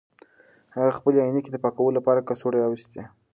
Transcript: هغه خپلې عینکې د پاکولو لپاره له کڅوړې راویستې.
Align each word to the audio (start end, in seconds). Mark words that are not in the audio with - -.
هغه 0.75 0.91
خپلې 0.97 1.17
عینکې 1.25 1.49
د 1.51 1.57
پاکولو 1.63 1.97
لپاره 1.97 2.17
له 2.19 2.25
کڅوړې 2.29 2.59
راویستې. 2.63 3.01